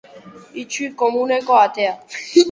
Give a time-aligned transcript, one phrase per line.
[0.61, 1.93] Itxi komuneko atea.